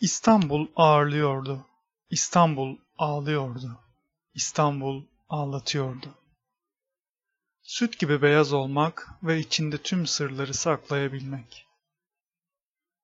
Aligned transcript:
İstanbul 0.00 0.66
ağırlıyordu. 0.76 1.66
İstanbul 2.10 2.76
ağlıyordu. 2.98 3.80
İstanbul 4.34 5.04
ağlatıyordu. 5.28 6.14
Süt 7.62 7.98
gibi 7.98 8.22
beyaz 8.22 8.52
olmak 8.52 9.08
ve 9.22 9.38
içinde 9.38 9.78
tüm 9.78 10.06
sırları 10.06 10.54
saklayabilmek. 10.54 11.66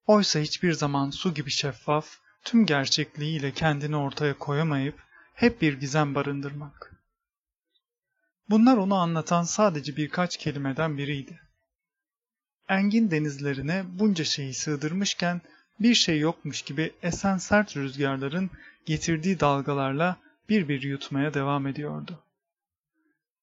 Oysa 0.06 0.40
hiçbir 0.40 0.72
zaman 0.72 1.10
su 1.10 1.34
gibi 1.34 1.50
şeffaf, 1.50 2.18
tüm 2.44 2.66
gerçekliğiyle 2.66 3.52
kendini 3.52 3.96
ortaya 3.96 4.38
koyamayıp 4.38 5.02
hep 5.34 5.62
bir 5.62 5.80
gizem 5.80 6.14
barındırmak. 6.14 6.92
Bunlar 8.48 8.76
onu 8.76 8.94
anlatan 8.94 9.42
sadece 9.42 9.96
birkaç 9.96 10.36
kelimeden 10.36 10.98
biriydi. 10.98 11.40
Engin 12.68 13.10
denizlerine 13.10 13.84
bunca 13.98 14.24
şeyi 14.24 14.54
sığdırmışken 14.54 15.40
bir 15.80 15.94
şey 15.94 16.18
yokmuş 16.18 16.62
gibi 16.62 16.92
esen 17.02 17.38
sert 17.38 17.76
rüzgarların 17.76 18.50
getirdiği 18.86 19.40
dalgalarla 19.40 20.16
bir 20.48 20.68
bir 20.68 20.82
yutmaya 20.82 21.34
devam 21.34 21.66
ediyordu. 21.66 22.18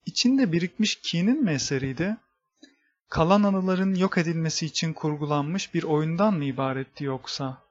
İçinde 0.05 0.51
birikmiş 0.51 0.95
kinin 0.95 1.43
mi 1.43 1.51
eseriydi? 1.51 2.17
Kalan 3.09 3.43
anıların 3.43 3.95
yok 3.95 4.17
edilmesi 4.17 4.65
için 4.65 4.93
kurgulanmış 4.93 5.73
bir 5.73 5.83
oyundan 5.83 6.33
mı 6.33 6.45
ibaretti 6.45 7.03
yoksa? 7.03 7.63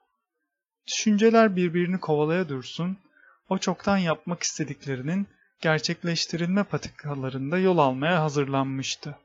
Düşünceler 0.87 1.57
birbirini 1.57 2.01
kovalaya 2.01 2.49
dursun, 2.49 2.99
o 3.49 3.59
çoktan 3.59 3.97
yapmak 3.97 4.43
istediklerinin 4.43 5.27
gerçekleştirilme 5.61 6.65
patikalarında 6.65 7.59
yol 7.59 7.79
almaya 7.79 8.23
hazırlanmıştı. 8.23 9.19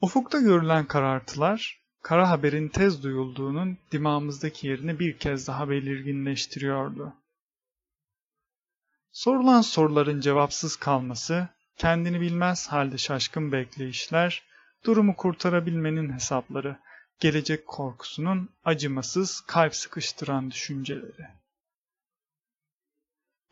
Ufukta 0.00 0.40
görülen 0.40 0.86
karartılar, 0.86 1.83
kara 2.04 2.30
haberin 2.30 2.68
tez 2.68 3.02
duyulduğunun 3.02 3.78
dimağımızdaki 3.92 4.66
yerini 4.66 4.98
bir 4.98 5.18
kez 5.18 5.48
daha 5.48 5.70
belirginleştiriyordu. 5.70 7.12
Sorulan 9.12 9.60
soruların 9.60 10.20
cevapsız 10.20 10.76
kalması, 10.76 11.48
kendini 11.76 12.20
bilmez 12.20 12.68
halde 12.68 12.98
şaşkın 12.98 13.52
bekleyişler, 13.52 14.42
durumu 14.84 15.16
kurtarabilmenin 15.16 16.12
hesapları, 16.12 16.78
gelecek 17.20 17.66
korkusunun 17.66 18.50
acımasız 18.64 19.40
kalp 19.40 19.74
sıkıştıran 19.74 20.50
düşünceleri. 20.50 21.26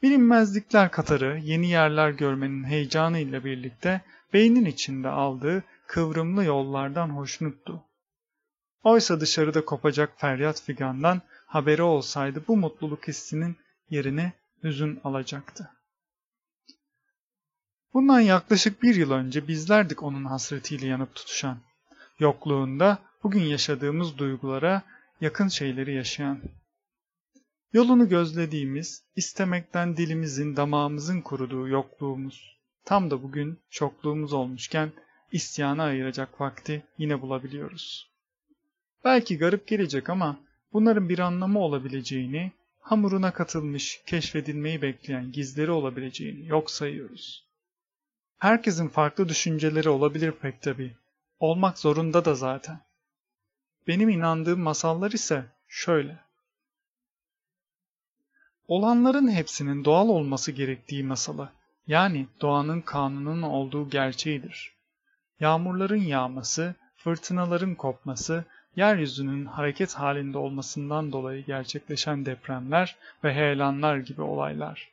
Bilinmezlikler 0.02 0.90
katarı 0.90 1.38
yeni 1.42 1.70
yerler 1.70 2.10
görmenin 2.10 2.64
heyecanı 2.64 3.18
ile 3.18 3.44
birlikte 3.44 4.00
beynin 4.32 4.64
içinde 4.64 5.08
aldığı 5.08 5.64
kıvrımlı 5.86 6.44
yollardan 6.44 7.08
hoşnuttu. 7.08 7.84
Oysa 8.82 9.20
dışarıda 9.20 9.64
kopacak 9.64 10.20
feryat 10.20 10.62
figandan 10.62 11.22
haberi 11.46 11.82
olsaydı 11.82 12.42
bu 12.48 12.56
mutluluk 12.56 13.08
hissinin 13.08 13.56
yerini 13.90 14.32
hüzün 14.62 15.00
alacaktı. 15.04 15.70
Bundan 17.94 18.20
yaklaşık 18.20 18.82
bir 18.82 18.94
yıl 18.94 19.10
önce 19.10 19.48
bizlerdik 19.48 20.02
onun 20.02 20.24
hasretiyle 20.24 20.86
yanıp 20.86 21.14
tutuşan. 21.14 21.58
Yokluğunda 22.18 22.98
bugün 23.22 23.42
yaşadığımız 23.42 24.18
duygulara 24.18 24.82
yakın 25.20 25.48
şeyleri 25.48 25.94
yaşayan. 25.94 26.40
Yolunu 27.72 28.08
gözlediğimiz, 28.08 29.04
istemekten 29.16 29.96
dilimizin, 29.96 30.56
damağımızın 30.56 31.20
kuruduğu 31.20 31.68
yokluğumuz. 31.68 32.58
Tam 32.84 33.10
da 33.10 33.22
bugün 33.22 33.60
çokluğumuz 33.70 34.32
olmuşken 34.32 34.92
isyana 35.32 35.82
ayıracak 35.82 36.40
vakti 36.40 36.86
yine 36.98 37.22
bulabiliyoruz. 37.22 38.11
Belki 39.04 39.38
garip 39.38 39.66
gelecek 39.66 40.10
ama 40.10 40.36
bunların 40.72 41.08
bir 41.08 41.18
anlamı 41.18 41.58
olabileceğini, 41.58 42.52
hamuruna 42.80 43.32
katılmış, 43.32 44.02
keşfedilmeyi 44.06 44.82
bekleyen 44.82 45.32
gizleri 45.32 45.70
olabileceğini 45.70 46.46
yok 46.46 46.70
sayıyoruz. 46.70 47.44
Herkesin 48.38 48.88
farklı 48.88 49.28
düşünceleri 49.28 49.88
olabilir 49.88 50.32
pek 50.32 50.62
tabi. 50.62 50.96
Olmak 51.40 51.78
zorunda 51.78 52.24
da 52.24 52.34
zaten. 52.34 52.80
Benim 53.86 54.08
inandığım 54.08 54.60
masallar 54.60 55.10
ise 55.10 55.44
şöyle. 55.68 56.18
Olanların 58.68 59.30
hepsinin 59.30 59.84
doğal 59.84 60.08
olması 60.08 60.52
gerektiği 60.52 61.04
masalı, 61.04 61.52
yani 61.86 62.26
doğanın 62.40 62.80
kanunun 62.80 63.42
olduğu 63.42 63.90
gerçeğidir. 63.90 64.72
Yağmurların 65.40 66.02
yağması, 66.02 66.74
fırtınaların 66.96 67.74
kopması, 67.74 68.44
yeryüzünün 68.76 69.46
hareket 69.46 69.94
halinde 69.94 70.38
olmasından 70.38 71.12
dolayı 71.12 71.44
gerçekleşen 71.44 72.26
depremler 72.26 72.96
ve 73.24 73.34
heyelanlar 73.34 73.96
gibi 73.96 74.22
olaylar. 74.22 74.88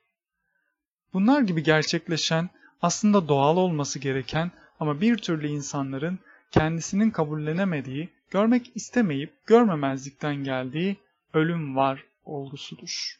Bunlar 1.13 1.41
gibi 1.41 1.63
gerçekleşen 1.63 2.49
aslında 2.81 3.27
doğal 3.27 3.57
olması 3.57 3.99
gereken 3.99 4.51
ama 4.79 5.01
bir 5.01 5.17
türlü 5.17 5.47
insanların 5.47 6.19
kendisinin 6.51 7.11
kabullenemediği, 7.11 8.09
görmek 8.31 8.71
istemeyip 8.75 9.45
görmemezlikten 9.45 10.35
geldiği 10.35 10.97
ölüm 11.33 11.75
var 11.75 12.03
olgusudur. 12.25 13.19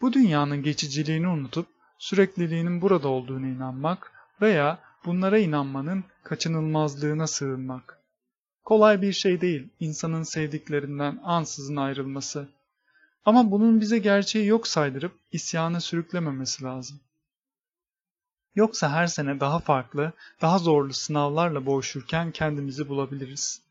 Bu 0.00 0.12
dünyanın 0.12 0.62
geçiciliğini 0.62 1.28
unutup 1.28 1.66
sürekliliğinin 1.98 2.80
burada 2.80 3.08
olduğunu 3.08 3.46
inanmak 3.46 4.12
veya 4.40 4.78
bunlara 5.04 5.38
inanmanın 5.38 6.04
kaçınılmazlığına 6.24 7.26
sığınmak. 7.26 8.01
Kolay 8.64 9.02
bir 9.02 9.12
şey 9.12 9.40
değil 9.40 9.68
insanın 9.80 10.22
sevdiklerinden 10.22 11.20
ansızın 11.22 11.76
ayrılması. 11.76 12.48
Ama 13.24 13.50
bunun 13.50 13.80
bize 13.80 13.98
gerçeği 13.98 14.46
yok 14.46 14.66
saydırıp 14.66 15.12
isyana 15.32 15.80
sürüklememesi 15.80 16.64
lazım. 16.64 17.00
Yoksa 18.54 18.90
her 18.90 19.06
sene 19.06 19.40
daha 19.40 19.58
farklı, 19.58 20.12
daha 20.40 20.58
zorlu 20.58 20.92
sınavlarla 20.92 21.66
boğuşurken 21.66 22.30
kendimizi 22.30 22.88
bulabiliriz. 22.88 23.62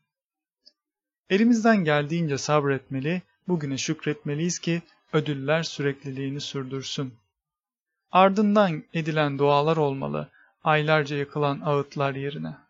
Elimizden 1.30 1.84
geldiğince 1.84 2.38
sabretmeli, 2.38 3.22
bugüne 3.48 3.78
şükretmeliyiz 3.78 4.58
ki 4.58 4.82
ödüller 5.12 5.62
sürekliliğini 5.62 6.40
sürdürsün. 6.40 7.14
Ardından 8.12 8.84
edilen 8.94 9.38
dualar 9.38 9.76
olmalı, 9.76 10.28
aylarca 10.64 11.16
yakılan 11.16 11.60
ağıtlar 11.60 12.14
yerine. 12.14 12.61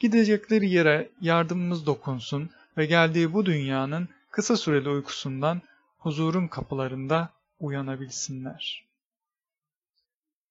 Gidecekleri 0.00 0.70
yere 0.70 1.10
yardımımız 1.20 1.86
dokunsun 1.86 2.50
ve 2.76 2.86
geldiği 2.86 3.32
bu 3.32 3.46
dünyanın 3.46 4.08
kısa 4.30 4.56
süreli 4.56 4.88
uykusundan 4.88 5.62
huzurun 5.98 6.48
kapılarında 6.48 7.30
uyanabilsinler. 7.60 8.84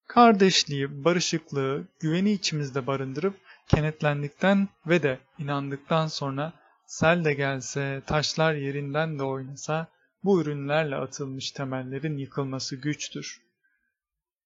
Kardeşliği, 0.08 1.04
barışıklığı, 1.04 1.88
güveni 2.00 2.32
içimizde 2.32 2.88
barındırıp 2.88 3.34
kenetlendikten 3.68 4.68
ve 4.88 5.04
de 5.04 5.20
inandıktan 5.40 6.08
sonra 6.08 6.54
sel 6.86 7.26
de 7.26 7.34
gelse, 7.34 8.02
taşlar 8.06 8.54
yerinden 8.54 9.20
de 9.20 9.24
oynasa 9.24 9.88
bu 10.24 10.42
ürünlerle 10.42 10.96
atılmış 10.96 11.52
temellerin 11.52 12.18
yıkılması 12.18 12.76
güçtür. 12.76 13.42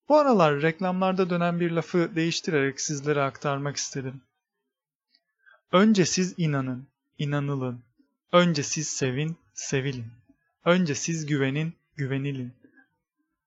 Bu 0.10 0.18
aralar 0.18 0.62
reklamlarda 0.62 1.30
dönen 1.30 1.60
bir 1.60 1.72
lafı 1.72 2.16
değiştirerek 2.16 2.82
sizlere 2.82 3.22
aktarmak 3.22 3.76
istedim. 3.78 4.22
Önce 5.72 6.06
siz 6.06 6.34
inanın, 6.38 6.88
inanılın. 7.18 7.84
Önce 8.32 8.64
siz 8.64 8.88
sevin, 8.88 9.38
sevilin. 9.54 10.08
Önce 10.66 10.96
siz 10.96 11.26
güvenin, 11.26 11.74
güvenilin. 11.96 12.54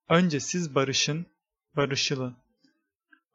Önce 0.09 0.41
siz 0.41 0.75
barışın, 0.75 1.27
barışılın. 1.77 2.35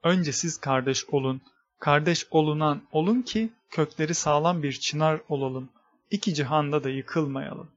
Önce 0.04 0.32
siz 0.32 0.58
kardeş 0.58 1.06
olun, 1.06 1.42
kardeş 1.80 2.28
olunan 2.32 2.82
olun 2.92 3.22
ki 3.22 3.50
kökleri 3.70 4.14
sağlam 4.14 4.64
bir 4.64 4.74
çınar 4.74 5.22
olalım. 5.30 5.70
İki 6.12 6.34
cihanda 6.34 6.84
da 6.84 6.90
yıkılmayalım. 6.90 7.72